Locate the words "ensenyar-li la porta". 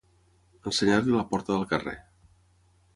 0.71-1.55